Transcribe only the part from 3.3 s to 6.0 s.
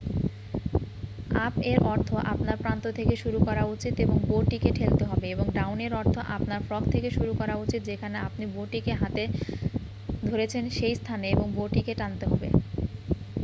করা উচিত এবং বো-টিকে ঠেলতে হবে এবং ডাউন-এর